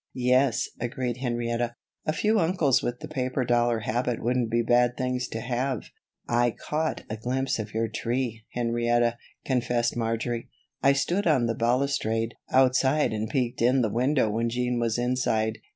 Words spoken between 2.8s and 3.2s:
with the